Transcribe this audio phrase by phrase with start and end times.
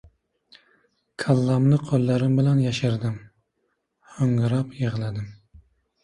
[1.23, 3.19] Kallamni qo‘llarim bilan yashirdim,
[4.15, 5.29] ho‘ngrab yig‘ladim.